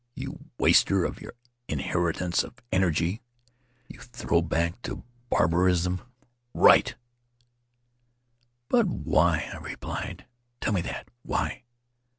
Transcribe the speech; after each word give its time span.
You 0.15 0.49
waster 0.57 1.05
of 1.05 1.21
your 1.21 1.33
inheritance 1.67 2.43
of 2.43 2.55
energy! 2.71 3.21
You 3.87 3.99
throw 3.99 4.41
back 4.41 4.81
to 4.81 5.03
barbarism— 5.29 6.01
write!" 6.55 6.95
But 8.67 8.87
why?" 8.87 9.47
I 9.53 9.57
replied. 9.57 10.25
"Tell 10.59 10.73
me 10.73 10.81
that! 10.81 11.09
Why?" 11.21 11.65